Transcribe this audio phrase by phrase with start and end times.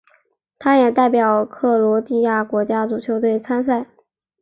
[0.57, 3.85] 他也代表克罗地亚国家足球队参赛。